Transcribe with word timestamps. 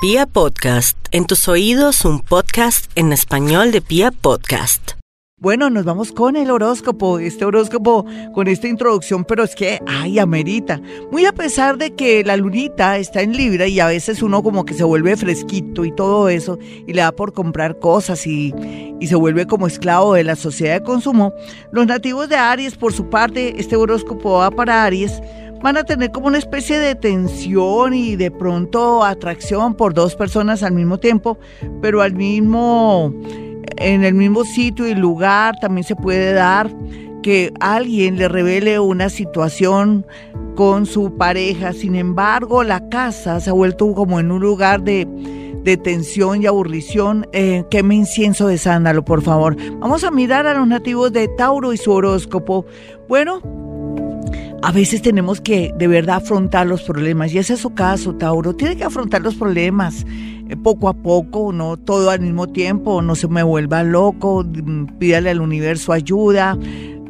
Pia 0.00 0.26
Podcast, 0.26 0.96
en 1.10 1.26
tus 1.26 1.48
oídos 1.48 2.04
un 2.04 2.20
podcast 2.20 2.88
en 2.94 3.12
español 3.12 3.72
de 3.72 3.80
Pia 3.80 4.12
Podcast. 4.12 4.92
Bueno, 5.40 5.70
nos 5.70 5.84
vamos 5.84 6.12
con 6.12 6.36
el 6.36 6.52
horóscopo, 6.52 7.18
este 7.18 7.44
horóscopo 7.44 8.06
con 8.32 8.46
esta 8.46 8.68
introducción, 8.68 9.24
pero 9.24 9.42
es 9.42 9.56
que, 9.56 9.80
ay, 9.88 10.20
amerita. 10.20 10.80
Muy 11.10 11.26
a 11.26 11.32
pesar 11.32 11.78
de 11.78 11.96
que 11.96 12.22
la 12.22 12.36
lunita 12.36 12.96
está 12.96 13.22
en 13.22 13.36
Libra 13.36 13.66
y 13.66 13.80
a 13.80 13.88
veces 13.88 14.22
uno 14.22 14.44
como 14.44 14.64
que 14.64 14.74
se 14.74 14.84
vuelve 14.84 15.16
fresquito 15.16 15.84
y 15.84 15.90
todo 15.90 16.28
eso, 16.28 16.60
y 16.86 16.92
le 16.92 17.02
da 17.02 17.10
por 17.10 17.32
comprar 17.32 17.80
cosas 17.80 18.24
y, 18.24 18.54
se 19.00 19.16
vuelve 19.16 19.46
como 19.46 19.66
esclavo 19.66 20.14
de 20.14 20.22
la 20.22 20.36
sociedad 20.36 20.74
de 20.74 20.82
consumo, 20.82 21.32
los 21.72 21.86
nativos 21.86 22.28
de 22.28 22.36
Aries, 22.36 22.76
por 22.76 22.92
su 22.92 23.10
parte, 23.10 23.60
este 23.60 23.74
horóscopo 23.74 24.34
va 24.38 24.50
para 24.52 24.84
Aries, 24.84 25.20
van 25.62 25.76
a 25.76 25.84
tener 25.84 26.10
como 26.12 26.28
una 26.28 26.38
especie 26.38 26.78
de 26.78 26.94
tensión 26.94 27.94
y 27.94 28.16
de 28.16 28.30
pronto 28.30 29.04
atracción 29.04 29.74
por 29.74 29.94
dos 29.94 30.14
personas 30.14 30.62
al 30.62 30.72
mismo 30.72 30.98
tiempo, 30.98 31.38
pero 31.80 32.02
al 32.02 32.14
mismo, 32.14 33.12
en 33.76 34.04
el 34.04 34.14
mismo 34.14 34.44
sitio 34.44 34.86
y 34.86 34.94
lugar 34.94 35.56
también 35.60 35.84
se 35.84 35.96
puede 35.96 36.32
dar 36.32 36.70
que 37.22 37.52
alguien 37.60 38.16
le 38.16 38.28
revele 38.28 38.78
una 38.78 39.08
situación 39.08 40.06
con 40.54 40.86
su 40.86 41.16
pareja. 41.16 41.72
Sin 41.72 41.94
embargo, 41.94 42.64
la 42.64 42.88
casa 42.88 43.40
se 43.40 43.50
ha 43.50 43.52
vuelto 43.52 43.92
como 43.94 44.20
en 44.20 44.30
un 44.30 44.40
lugar 44.40 44.82
de, 44.82 45.06
de 45.62 45.76
tensión 45.76 46.42
y 46.42 46.46
aburrición. 46.46 47.26
Eh, 47.32 47.64
queme 47.70 47.94
incienso 47.94 48.46
de 48.46 48.58
sándalo, 48.58 49.04
por 49.04 49.22
favor. 49.22 49.56
Vamos 49.78 50.04
a 50.04 50.10
mirar 50.10 50.46
a 50.46 50.54
los 50.54 50.66
nativos 50.66 51.12
de 51.12 51.28
Tauro 51.36 51.72
y 51.72 51.76
su 51.76 51.92
horóscopo. 51.92 52.64
Bueno, 53.08 53.40
a 54.62 54.72
veces 54.72 55.02
tenemos 55.02 55.40
que 55.40 55.72
de 55.76 55.86
verdad 55.86 56.16
afrontar 56.16 56.66
los 56.66 56.82
problemas 56.82 57.32
y 57.32 57.38
ese 57.38 57.54
es 57.54 57.60
su 57.60 57.74
caso, 57.74 58.14
Tauro. 58.14 58.54
Tiene 58.54 58.76
que 58.76 58.84
afrontar 58.84 59.22
los 59.22 59.36
problemas 59.36 60.04
eh, 60.48 60.56
poco 60.56 60.88
a 60.88 60.94
poco, 60.94 61.52
no 61.52 61.76
todo 61.76 62.10
al 62.10 62.20
mismo 62.20 62.48
tiempo, 62.48 63.00
no 63.02 63.14
se 63.14 63.28
me 63.28 63.42
vuelva 63.42 63.82
loco, 63.84 64.44
mm, 64.44 64.98
pídale 64.98 65.30
al 65.30 65.40
universo 65.40 65.92
ayuda, 65.92 66.58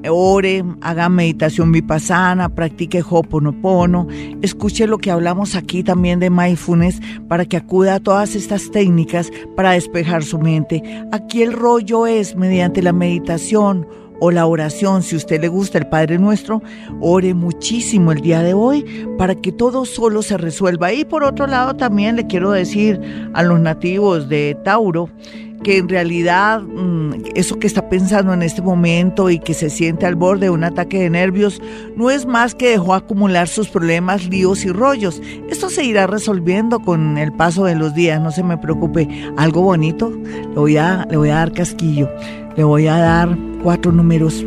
ore, 0.09 0.64
haga 0.81 1.09
meditación 1.09 1.72
vipassana, 1.72 2.48
practique 2.50 3.03
hoponopono, 3.09 4.06
escuche 4.42 4.87
lo 4.87 4.98
que 4.98 5.11
hablamos 5.11 5.56
aquí 5.56 5.83
también 5.83 6.20
de 6.20 6.31
mindfulness 6.31 7.00
para 7.28 7.44
que 7.44 7.56
acuda 7.56 7.94
a 7.94 8.00
todas 8.00 8.34
estas 8.34 8.70
técnicas 8.70 9.31
para 9.56 9.72
despejar 9.72 10.22
su 10.22 10.39
mente. 10.39 10.83
Aquí 11.12 11.42
el 11.42 11.53
rollo 11.53 12.06
es 12.06 12.37
mediante 12.37 12.83
la 12.83 12.92
meditación 12.92 13.87
o 14.20 14.30
la 14.30 14.47
oración, 14.47 15.02
si 15.02 15.16
usted 15.16 15.41
le 15.41 15.48
gusta 15.48 15.78
el 15.78 15.86
Padre 15.86 16.19
Nuestro, 16.19 16.62
ore 17.00 17.34
muchísimo 17.34 18.12
el 18.12 18.20
día 18.20 18.42
de 18.42 18.55
hoy 18.55 18.84
para 19.16 19.34
que 19.34 19.52
todo 19.52 19.84
solo 19.84 20.22
se 20.22 20.36
resuelva. 20.36 20.92
Y 20.92 21.05
por 21.05 21.25
otro 21.25 21.47
lado 21.47 21.75
también 21.75 22.16
le 22.16 22.27
quiero 22.27 22.50
decir 22.50 23.00
a 23.34 23.42
los 23.42 23.60
nativos 23.60 24.28
de 24.28 24.56
Tauro, 24.64 25.08
que 25.62 25.78
en 25.78 25.88
realidad 25.88 26.62
mm, 26.62 27.14
eso 27.34 27.58
que 27.58 27.66
está 27.66 27.88
pensando 27.88 28.33
en 28.33 28.42
este 28.42 28.62
momento 28.62 29.30
y 29.30 29.38
que 29.38 29.55
se 29.55 29.70
siente 29.70 30.06
al 30.06 30.14
borde 30.14 30.47
de 30.47 30.50
un 30.50 30.64
ataque 30.64 31.00
de 31.00 31.10
nervios 31.10 31.60
no 31.97 32.10
es 32.10 32.27
más 32.27 32.55
que 32.55 32.70
dejó 32.70 32.94
acumular 32.94 33.48
sus 33.48 33.69
problemas, 33.69 34.28
líos 34.28 34.64
y 34.64 34.70
rollos. 34.70 35.20
Esto 35.48 35.69
se 35.69 35.84
irá 35.84 36.06
resolviendo 36.06 36.80
con 36.80 37.19
el 37.19 37.32
paso 37.32 37.64
de 37.64 37.75
los 37.75 37.94
días, 37.94 38.20
no 38.20 38.30
se 38.30 38.42
me 38.42 38.58
preocupe. 38.58 39.08
Algo 39.36 39.62
bonito, 39.62 40.10
le 40.10 40.55
voy 40.55 40.77
a, 40.77 41.06
le 41.10 41.16
voy 41.16 41.30
a 41.30 41.36
dar 41.36 41.53
casquillo, 41.53 42.08
le 42.56 42.64
voy 42.64 42.86
a 42.86 42.98
dar 42.98 43.47
cuatro 43.62 43.92
números. 43.92 44.45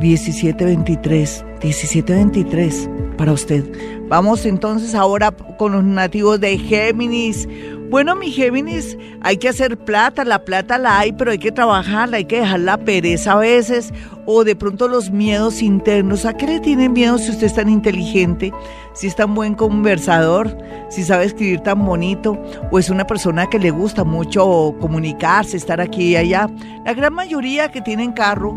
1723, 0.00 1.44
1723 1.62 2.90
para 3.16 3.32
usted. 3.32 3.64
Vamos 4.08 4.44
entonces 4.46 4.94
ahora 4.94 5.30
con 5.30 5.72
los 5.72 5.84
nativos 5.84 6.40
de 6.40 6.58
Géminis. 6.58 7.48
Bueno, 7.92 8.16
mi 8.16 8.30
Géminis, 8.30 8.96
hay 9.20 9.36
que 9.36 9.50
hacer 9.50 9.76
plata, 9.76 10.24
la 10.24 10.46
plata 10.46 10.78
la 10.78 10.98
hay, 10.98 11.12
pero 11.12 11.30
hay 11.30 11.38
que 11.38 11.52
trabajarla, 11.52 12.16
hay 12.16 12.24
que 12.24 12.40
dejar 12.40 12.60
la 12.60 12.78
pereza 12.78 13.32
a 13.32 13.36
veces 13.36 13.92
o 14.24 14.44
de 14.44 14.56
pronto 14.56 14.88
los 14.88 15.10
miedos 15.10 15.60
internos. 15.60 16.24
¿A 16.24 16.34
qué 16.34 16.46
le 16.46 16.60
tienen 16.60 16.94
miedo 16.94 17.18
si 17.18 17.30
usted 17.30 17.48
es 17.48 17.54
tan 17.54 17.68
inteligente, 17.68 18.50
si 18.94 19.08
es 19.08 19.14
tan 19.14 19.34
buen 19.34 19.54
conversador, 19.54 20.56
si 20.88 21.02
sabe 21.02 21.26
escribir 21.26 21.60
tan 21.60 21.84
bonito 21.84 22.42
o 22.70 22.78
es 22.78 22.88
una 22.88 23.06
persona 23.06 23.50
que 23.50 23.58
le 23.58 23.70
gusta 23.70 24.04
mucho 24.04 24.74
comunicarse, 24.80 25.58
estar 25.58 25.78
aquí 25.78 26.12
y 26.12 26.16
allá? 26.16 26.48
La 26.86 26.94
gran 26.94 27.12
mayoría 27.12 27.70
que 27.70 27.82
tienen 27.82 28.12
carro, 28.12 28.54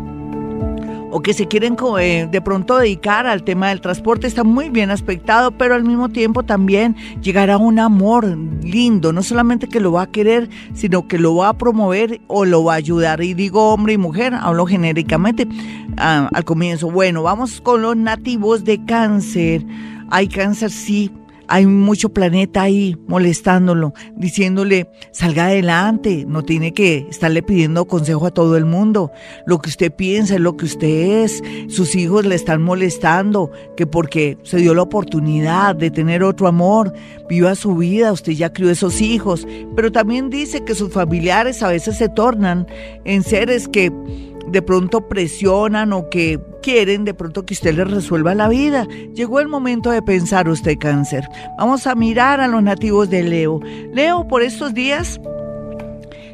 o 1.10 1.20
que 1.20 1.32
se 1.32 1.46
quieren 1.46 1.76
eh, 1.98 2.28
de 2.30 2.40
pronto 2.40 2.78
dedicar 2.78 3.26
al 3.26 3.42
tema 3.42 3.68
del 3.68 3.80
transporte 3.80 4.26
está 4.26 4.44
muy 4.44 4.70
bien 4.70 4.90
aspectado, 4.90 5.52
pero 5.52 5.74
al 5.74 5.84
mismo 5.84 6.08
tiempo 6.08 6.42
también 6.42 6.96
llegará 7.22 7.58
un 7.58 7.78
amor 7.78 8.26
lindo, 8.62 9.12
no 9.12 9.22
solamente 9.22 9.68
que 9.68 9.80
lo 9.80 9.92
va 9.92 10.02
a 10.02 10.10
querer, 10.10 10.48
sino 10.74 11.06
que 11.06 11.18
lo 11.18 11.36
va 11.36 11.50
a 11.50 11.58
promover 11.58 12.20
o 12.26 12.44
lo 12.44 12.64
va 12.64 12.74
a 12.74 12.76
ayudar. 12.76 13.22
Y 13.22 13.34
digo 13.34 13.72
hombre 13.72 13.94
y 13.94 13.98
mujer, 13.98 14.34
hablo 14.34 14.66
genéricamente 14.66 15.46
ah, 15.96 16.28
al 16.32 16.44
comienzo. 16.44 16.90
Bueno, 16.90 17.22
vamos 17.22 17.60
con 17.60 17.82
los 17.82 17.96
nativos 17.96 18.64
de 18.64 18.84
cáncer. 18.84 19.64
Hay 20.10 20.28
cáncer, 20.28 20.70
sí, 20.70 21.10
hay 21.48 21.66
mucho 21.66 22.10
planeta 22.10 22.62
ahí 22.62 22.96
molestándolo, 23.06 23.94
diciéndole, 24.16 24.90
salga 25.12 25.46
adelante, 25.46 26.24
no 26.26 26.42
tiene 26.42 26.72
que 26.72 27.06
estarle 27.10 27.42
pidiendo 27.42 27.86
consejo 27.86 28.26
a 28.26 28.30
todo 28.30 28.56
el 28.56 28.64
mundo. 28.64 29.12
Lo 29.46 29.60
que 29.60 29.68
usted 29.68 29.92
piensa 29.92 30.34
es 30.34 30.40
lo 30.40 30.56
que 30.56 30.64
usted 30.64 31.24
es. 31.24 31.42
Sus 31.68 31.94
hijos 31.94 32.24
le 32.26 32.34
están 32.34 32.62
molestando, 32.62 33.50
que 33.76 33.86
porque 33.86 34.38
se 34.42 34.58
dio 34.58 34.74
la 34.74 34.82
oportunidad 34.82 35.76
de 35.76 35.90
tener 35.90 36.22
otro 36.22 36.48
amor, 36.48 36.92
viva 37.28 37.54
su 37.54 37.76
vida, 37.76 38.12
usted 38.12 38.32
ya 38.32 38.52
crió 38.52 38.70
esos 38.70 39.00
hijos. 39.00 39.46
Pero 39.74 39.92
también 39.92 40.30
dice 40.30 40.64
que 40.64 40.74
sus 40.74 40.92
familiares 40.92 41.62
a 41.62 41.68
veces 41.68 41.98
se 41.98 42.08
tornan 42.08 42.66
en 43.04 43.22
seres 43.22 43.68
que 43.68 43.92
de 44.48 44.62
pronto 44.62 45.08
presionan 45.08 45.92
o 45.92 46.08
que 46.08 46.40
quieren 46.62 47.04
de 47.04 47.14
pronto 47.14 47.44
que 47.44 47.54
usted 47.54 47.74
les 47.74 47.90
resuelva 47.90 48.34
la 48.34 48.48
vida. 48.48 48.86
Llegó 49.14 49.40
el 49.40 49.48
momento 49.48 49.90
de 49.90 50.02
pensar 50.02 50.48
usted 50.48 50.78
cáncer. 50.78 51.24
Vamos 51.58 51.86
a 51.86 51.94
mirar 51.94 52.40
a 52.40 52.48
los 52.48 52.62
nativos 52.62 53.10
de 53.10 53.22
Leo. 53.22 53.60
Leo, 53.92 54.26
por 54.26 54.42
estos 54.42 54.74
días 54.74 55.20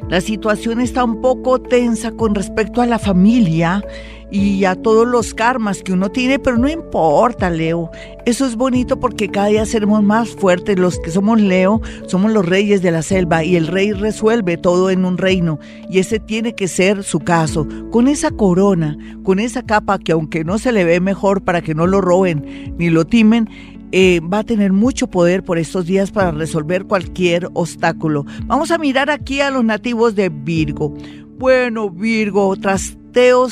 la 0.09 0.21
situación 0.21 0.81
está 0.81 1.03
un 1.03 1.21
poco 1.21 1.61
tensa 1.61 2.11
con 2.11 2.35
respecto 2.35 2.81
a 2.81 2.85
la 2.85 2.99
familia 2.99 3.83
y 4.33 4.65
a 4.65 4.75
todos 4.75 5.07
los 5.07 5.35
karmas 5.35 5.83
que 5.83 5.93
uno 5.93 6.09
tiene, 6.09 6.39
pero 6.39 6.57
no 6.57 6.67
importa, 6.67 7.51
Leo. 7.51 7.91
Eso 8.25 8.47
es 8.47 8.55
bonito 8.55 8.99
porque 8.99 9.29
cada 9.29 9.47
día 9.47 9.65
seremos 9.67 10.01
más 10.01 10.29
fuertes. 10.29 10.79
Los 10.79 10.97
que 10.97 11.11
somos 11.11 11.39
Leo 11.39 11.81
somos 12.07 12.31
los 12.31 12.43
reyes 12.43 12.81
de 12.81 12.89
la 12.89 13.03
selva 13.03 13.43
y 13.43 13.55
el 13.55 13.67
rey 13.67 13.91
resuelve 13.91 14.57
todo 14.57 14.89
en 14.89 15.05
un 15.05 15.19
reino 15.19 15.59
y 15.87 15.99
ese 15.99 16.19
tiene 16.19 16.55
que 16.55 16.67
ser 16.67 17.03
su 17.03 17.19
caso. 17.19 17.67
Con 17.91 18.07
esa 18.07 18.31
corona, 18.31 18.97
con 19.23 19.37
esa 19.37 19.61
capa 19.61 19.99
que 19.99 20.13
aunque 20.13 20.43
no 20.43 20.57
se 20.57 20.71
le 20.71 20.83
ve 20.83 20.99
mejor 20.99 21.43
para 21.43 21.61
que 21.61 21.75
no 21.75 21.85
lo 21.85 22.01
roben 22.01 22.73
ni 22.79 22.89
lo 22.89 23.05
timen, 23.05 23.47
eh, 23.91 24.19
va 24.21 24.39
a 24.39 24.43
tener 24.43 24.73
mucho 24.73 25.05
poder 25.05 25.43
por 25.43 25.59
estos 25.59 25.85
días 25.85 26.09
para 26.09 26.31
resolver 26.31 26.85
cualquier 26.85 27.49
obstáculo. 27.53 28.25
Vamos 28.47 28.71
a 28.71 28.79
mirar 28.79 29.11
aquí 29.11 29.41
a 29.41 29.51
los 29.51 29.63
nativos 29.63 30.15
de 30.15 30.29
Virgo. 30.29 30.91
Bueno, 31.37 31.91
Virgo, 31.91 32.55
tras 32.55 32.97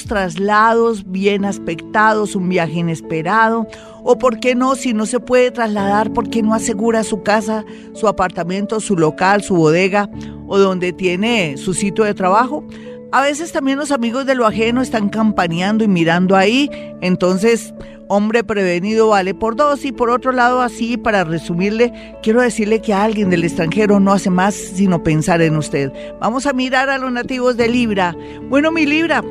traslados 0.08 1.10
bien 1.10 1.46
aspectados, 1.46 2.36
un 2.36 2.50
viaje 2.50 2.80
inesperado, 2.80 3.68
o 4.04 4.18
por 4.18 4.40
qué 4.40 4.56
no, 4.56 4.76
si 4.76 4.94
no 4.94 5.06
se 5.06 5.20
puede 5.20 5.52
trasladar, 5.52 6.12
¿por 6.12 6.30
qué 6.30 6.42
no 6.42 6.54
asegura 6.54 7.04
su 7.04 7.22
casa, 7.22 7.64
su 7.94 8.08
apartamento, 8.08 8.80
su 8.80 8.98
local, 8.98 9.44
su 9.44 9.56
bodega 9.56 10.10
o 10.48 10.58
donde 10.58 10.94
tiene 10.94 11.58
su 11.58 11.74
sitio 11.74 12.04
de 12.04 12.14
trabajo? 12.14 12.66
A 13.14 13.22
veces 13.22 13.52
también 13.52 13.78
los 13.78 13.92
amigos 13.92 14.26
de 14.26 14.36
lo 14.36 14.48
ajeno 14.48 14.82
están 14.82 15.10
campaneando 15.10 15.84
y 15.84 15.88
mirando 15.88 16.36
ahí, 16.36 16.70
entonces 17.02 17.74
hombre 18.08 18.44
prevenido 18.44 19.10
vale 19.10 19.34
por 19.34 19.56
dos 19.56 19.86
y 19.86 19.92
por 19.92 20.10
otro 20.10 20.32
lado 20.34 20.62
así 20.62 20.98
para 20.98 21.24
resumirle 21.24 21.94
quiero 22.22 22.42
decirle 22.42 22.82
que 22.82 22.94
alguien 22.94 23.30
del 23.30 23.46
extranjero 23.46 24.02
no 24.02 24.12
hace 24.12 24.30
más 24.30 24.53
sino 24.53 25.03
pensar 25.03 25.41
en 25.41 25.56
usted. 25.56 25.91
Vamos 26.20 26.46
a 26.46 26.53
mirar 26.53 26.90
a 26.90 26.97
los 26.97 27.12
nativos 27.12 27.56
de 27.58 27.70
Libra. 27.70 28.16
Bueno 28.50 28.72
mi 28.72 28.85
Libra, 28.85 29.24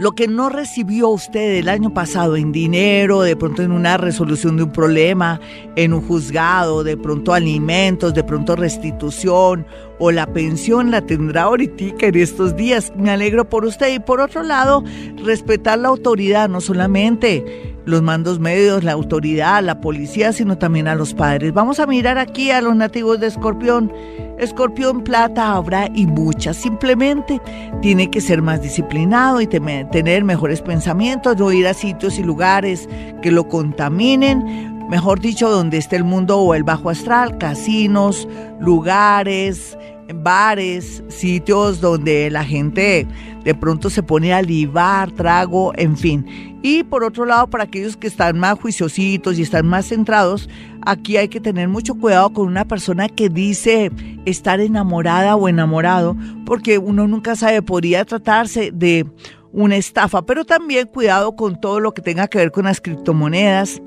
lo 0.00 0.12
que 0.12 0.28
no 0.28 0.48
recibió 0.48 1.10
usted 1.10 1.58
el 1.58 1.68
año 1.68 1.92
pasado 1.92 2.34
en 2.34 2.52
dinero, 2.52 3.20
de 3.20 3.36
pronto 3.36 3.60
en 3.62 3.70
una 3.70 3.98
resolución 3.98 4.56
de 4.56 4.62
un 4.62 4.72
problema, 4.72 5.42
en 5.76 5.92
un 5.92 6.00
juzgado, 6.00 6.82
de 6.82 6.96
pronto 6.96 7.34
alimentos, 7.34 8.14
de 8.14 8.24
pronto 8.24 8.56
restitución 8.56 9.66
o 9.98 10.10
la 10.10 10.26
pensión 10.26 10.90
la 10.90 11.02
tendrá 11.02 11.42
ahorita 11.42 12.06
en 12.06 12.16
estos 12.16 12.56
días. 12.56 12.94
Me 12.96 13.10
alegro 13.10 13.46
por 13.46 13.66
usted. 13.66 13.92
Y 13.92 13.98
por 13.98 14.20
otro 14.20 14.42
lado, 14.42 14.82
respetar 15.22 15.78
la 15.78 15.88
autoridad, 15.88 16.48
no 16.48 16.62
solamente 16.62 17.74
los 17.84 18.00
mandos 18.00 18.40
medios, 18.40 18.82
la 18.82 18.92
autoridad, 18.92 19.62
la 19.62 19.82
policía, 19.82 20.32
sino 20.32 20.56
también 20.56 20.88
a 20.88 20.94
los 20.94 21.12
padres. 21.12 21.52
Vamos 21.52 21.78
a 21.78 21.86
mirar 21.86 22.16
aquí 22.16 22.50
a 22.50 22.62
los 22.62 22.74
nativos 22.74 23.20
de 23.20 23.26
Escorpión. 23.26 23.92
Escorpión 24.40 25.02
plata 25.02 25.52
habrá 25.52 25.88
y 25.94 26.06
muchas. 26.06 26.56
Simplemente 26.56 27.40
tiene 27.82 28.10
que 28.10 28.20
ser 28.20 28.42
más 28.42 28.62
disciplinado 28.62 29.40
y 29.40 29.46
tener 29.46 30.24
mejores 30.24 30.62
pensamientos, 30.62 31.36
no 31.36 31.52
ir 31.52 31.66
a 31.66 31.74
sitios 31.74 32.18
y 32.18 32.22
lugares 32.22 32.88
que 33.22 33.30
lo 33.30 33.48
contaminen 33.48 34.80
mejor 34.90 35.20
dicho, 35.20 35.48
donde 35.48 35.78
esté 35.78 35.94
el 35.94 36.04
mundo 36.04 36.38
o 36.38 36.52
el 36.52 36.64
bajo 36.64 36.90
astral, 36.90 37.38
casinos, 37.38 38.26
lugares, 38.58 39.78
bares, 40.14 41.02
sitios 41.08 41.80
donde 41.80 42.30
la 42.30 42.44
gente 42.44 43.06
de 43.44 43.54
pronto 43.54 43.90
se 43.90 44.02
pone 44.02 44.32
a 44.32 44.42
libar, 44.42 45.10
trago, 45.12 45.72
en 45.76 45.96
fin. 45.96 46.58
Y 46.62 46.82
por 46.84 47.04
otro 47.04 47.24
lado, 47.24 47.48
para 47.48 47.64
aquellos 47.64 47.96
que 47.96 48.06
están 48.06 48.38
más 48.38 48.58
juiciositos 48.58 49.38
y 49.38 49.42
están 49.42 49.66
más 49.66 49.86
centrados, 49.86 50.48
aquí 50.84 51.16
hay 51.16 51.28
que 51.28 51.40
tener 51.40 51.68
mucho 51.68 51.94
cuidado 51.94 52.32
con 52.32 52.46
una 52.46 52.66
persona 52.66 53.08
que 53.08 53.28
dice 53.28 53.90
estar 54.26 54.60
enamorada 54.60 55.36
o 55.36 55.48
enamorado, 55.48 56.16
porque 56.44 56.78
uno 56.78 57.08
nunca 57.08 57.34
sabe, 57.34 57.62
podría 57.62 58.04
tratarse 58.04 58.70
de 58.72 59.06
una 59.52 59.76
estafa, 59.76 60.22
pero 60.22 60.44
también 60.44 60.86
cuidado 60.86 61.34
con 61.34 61.60
todo 61.60 61.80
lo 61.80 61.92
que 61.92 62.02
tenga 62.02 62.28
que 62.28 62.38
ver 62.38 62.50
con 62.52 62.64
las 62.66 62.80
criptomonedas, 62.80 63.82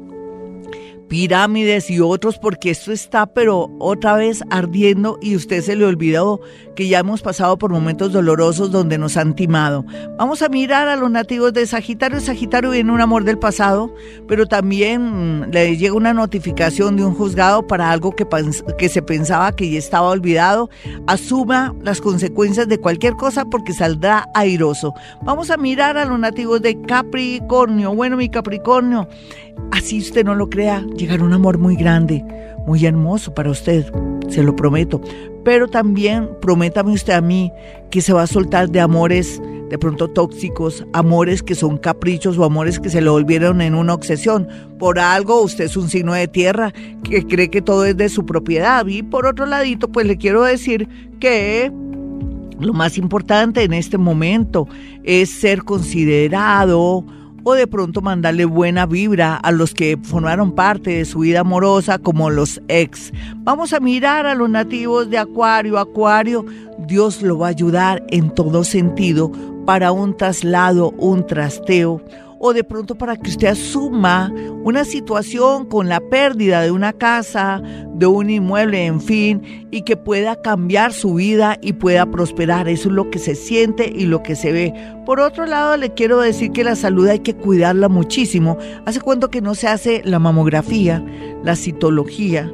pirámides 1.08 1.90
y 1.90 2.00
otros, 2.00 2.38
porque 2.38 2.72
esto 2.72 2.92
está 2.92 3.26
pero 3.26 3.70
otra 3.80 4.16
vez 4.16 4.44
ardiendo 4.50 5.18
y 5.22 5.36
usted 5.36 5.62
se 5.62 5.76
le 5.76 5.86
olvidó 5.86 6.42
que 6.76 6.88
ya 6.88 7.00
hemos 7.00 7.22
pasado 7.22 7.58
por 7.58 7.72
momentos 7.72 8.12
dolorosos 8.12 8.72
donde 8.72 8.98
nos 8.98 9.18
han 9.18 9.36
timado. 9.36 9.86
Vamos 10.18 10.42
a 10.42 10.50
mirar 10.50 10.88
a 10.88 10.96
los 10.96 11.12
nativos 11.12 11.54
de 11.54 11.68
Sagitario. 11.68 12.20
Sagitario 12.20 12.72
viene 12.72 12.92
un 12.92 13.02
amor 13.02 13.24
del 13.24 13.38
pasado, 13.38 13.94
pero 14.28 14.48
también 14.48 15.42
mm, 15.42 15.52
le 15.52 15.78
llega 15.78 15.94
una 15.94 16.14
notificación 16.14 16.96
de 16.96 17.06
un 17.06 17.14
juzgado 17.14 17.68
para 17.68 17.92
algo 17.92 18.16
que, 18.16 18.26
que 18.78 18.90
se 18.90 19.02
pensaba 19.02 19.56
que 19.56 19.70
ya 19.70 19.80
estaba 19.80 20.10
olvidado. 20.10 20.70
Asuma 21.08 21.76
las 21.84 22.02
consecuencias 22.02 22.68
de 22.68 22.80
cualquier 22.80 23.14
cosa 23.14 23.46
porque 23.46 23.74
saldrá 23.74 24.30
airoso. 24.34 24.94
Vamos 25.24 25.50
a 25.52 25.58
mirar 25.58 25.98
a 25.98 26.06
los 26.06 26.20
nativos 26.20 26.62
de 26.62 26.82
Capricornio. 26.82 27.94
Bueno, 27.94 28.18
mi 28.18 28.30
Capricornio, 28.30 29.08
así 29.72 30.00
usted 30.00 30.26
no 30.26 30.36
lo 30.36 30.50
crea, 30.50 30.86
llegará 30.96 31.24
un 31.24 31.34
amor 31.34 31.58
muy 31.58 31.76
grande, 31.76 32.24
muy 32.66 32.86
hermoso 32.86 33.34
para 33.34 33.52
usted, 33.52 33.92
se 34.30 34.44
lo 34.44 34.56
prometo. 34.56 35.02
Pero 35.44 35.68
también 35.68 36.30
prométame 36.42 36.94
usted 36.94 37.14
a 37.14 37.22
mí 37.22 37.52
que 37.90 38.02
se 38.02 38.14
va 38.14 38.24
a 38.24 38.28
soltar 38.28 38.70
de 38.70 38.80
amores 38.80 39.42
de 39.70 39.80
pronto 39.80 40.08
tóxicos, 40.08 40.86
amores 40.94 41.42
que 41.42 41.56
son 41.56 41.78
caprichos 41.78 42.38
o 42.38 42.44
amores 42.44 42.80
que 42.80 42.90
se 42.90 43.02
le 43.02 43.10
volvieron 43.10 43.60
en 43.60 43.74
una 43.74 43.96
obsesión. 43.96 44.48
Por 44.78 45.00
algo 45.00 45.42
usted 45.42 45.66
es 45.66 45.76
un 45.76 45.90
signo 45.90 46.14
de 46.14 46.28
tierra 46.28 46.72
que 47.04 47.26
cree 47.26 47.50
que 47.50 47.62
todo 47.62 47.84
es 47.86 47.98
de 47.98 48.10
su 48.10 48.26
propiedad. 48.26 48.86
Y 48.86 49.02
por 49.02 49.26
otro 49.26 49.46
ladito, 49.46 49.92
pues 49.92 50.06
le 50.06 50.18
quiero 50.18 50.44
decir 50.44 50.88
que 51.20 51.72
lo 52.60 52.74
más 52.74 52.98
importante 52.98 53.64
en 53.64 53.74
este 53.74 53.98
momento 53.98 54.68
es 55.04 55.32
ser 55.32 55.64
considerado 55.64 57.04
o 57.44 57.54
de 57.54 57.68
pronto 57.68 58.02
mandarle 58.02 58.46
buena 58.46 58.86
vibra 58.86 59.36
a 59.36 59.52
los 59.52 59.74
que 59.74 59.98
formaron 60.02 60.54
parte 60.54 60.92
de 60.92 61.06
su 61.06 61.20
vida 61.20 61.42
amorosa 61.42 62.00
como 62.00 62.30
los 62.30 62.62
ex. 62.68 63.12
Vamos 63.38 63.74
a 63.74 63.80
mirar 63.80 64.26
a 64.26 64.36
los 64.36 64.50
nativos 64.50 65.10
de 65.10 65.18
Acuario. 65.18 65.78
Acuario, 65.78 66.46
Dios 66.88 67.22
lo 67.22 67.38
va 67.38 67.48
a 67.48 67.50
ayudar 67.52 68.04
en 68.10 68.34
todo 68.34 68.64
sentido 68.64 69.32
para 69.66 69.92
un 69.92 70.16
traslado, 70.16 70.92
un 70.92 71.26
trasteo 71.26 72.02
o 72.46 72.54
de 72.54 72.66
pronto 72.66 72.96
para 72.96 73.16
que 73.16 73.30
usted 73.30 73.48
asuma 73.48 74.30
una 74.66 74.84
situación 74.84 75.66
con 75.66 75.88
la 75.88 76.02
pérdida 76.02 76.62
de 76.62 76.72
una 76.72 76.92
casa, 76.92 77.62
de 77.94 78.06
un 78.06 78.30
inmueble, 78.30 78.86
en 78.86 79.00
fin, 79.00 79.68
y 79.72 79.84
que 79.84 79.96
pueda 79.96 80.36
cambiar 80.42 80.92
su 80.92 81.14
vida 81.14 81.58
y 81.62 81.72
pueda 81.72 82.06
prosperar. 82.06 82.68
Eso 82.68 82.90
es 82.90 82.96
lo 82.96 83.10
que 83.10 83.20
se 83.20 83.36
siente 83.36 83.90
y 83.96 84.08
lo 84.08 84.24
que 84.24 84.36
se 84.36 84.52
ve. 84.52 84.74
Por 85.06 85.22
otro 85.22 85.46
lado, 85.46 85.78
le 85.78 85.94
quiero 85.94 86.20
decir 86.20 86.52
que 86.52 86.66
la 86.66 86.76
salud 86.76 87.08
hay 87.08 87.20
que 87.20 87.34
cuidarla 87.34 87.88
muchísimo. 87.88 88.58
¿Hace 88.86 89.00
cuánto 89.00 89.30
que 89.30 89.40
no 89.40 89.56
se 89.56 89.70
hace 89.70 90.02
la 90.04 90.20
mamografía, 90.20 91.02
la 91.46 91.56
citología? 91.56 92.52